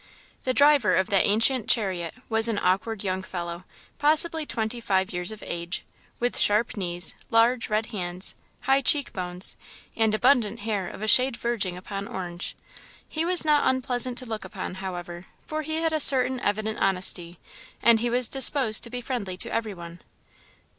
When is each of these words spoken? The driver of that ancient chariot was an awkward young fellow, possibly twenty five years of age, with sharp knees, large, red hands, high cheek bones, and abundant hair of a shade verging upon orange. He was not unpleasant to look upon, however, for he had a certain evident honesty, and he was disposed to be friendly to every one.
The 0.45 0.53
driver 0.55 0.95
of 0.95 1.11
that 1.11 1.27
ancient 1.27 1.69
chariot 1.69 2.15
was 2.27 2.47
an 2.47 2.57
awkward 2.63 3.03
young 3.03 3.21
fellow, 3.21 3.65
possibly 3.99 4.47
twenty 4.47 4.81
five 4.81 5.13
years 5.13 5.31
of 5.31 5.43
age, 5.45 5.83
with 6.19 6.39
sharp 6.39 6.75
knees, 6.75 7.13
large, 7.29 7.69
red 7.69 7.85
hands, 7.91 8.33
high 8.61 8.81
cheek 8.81 9.13
bones, 9.13 9.55
and 9.95 10.15
abundant 10.15 10.61
hair 10.61 10.89
of 10.89 11.03
a 11.03 11.07
shade 11.07 11.37
verging 11.37 11.77
upon 11.77 12.07
orange. 12.07 12.55
He 13.07 13.25
was 13.25 13.45
not 13.45 13.69
unpleasant 13.69 14.17
to 14.17 14.25
look 14.25 14.43
upon, 14.43 14.73
however, 14.81 15.27
for 15.45 15.61
he 15.61 15.75
had 15.75 15.93
a 15.93 15.99
certain 15.99 16.39
evident 16.39 16.79
honesty, 16.79 17.37
and 17.79 17.99
he 17.99 18.09
was 18.09 18.27
disposed 18.27 18.81
to 18.85 18.89
be 18.89 19.01
friendly 19.01 19.37
to 19.37 19.53
every 19.53 19.75
one. 19.75 19.99